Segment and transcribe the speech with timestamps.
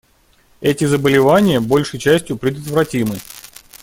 [0.61, 3.19] Эти заболевания большей частью предотвратимы.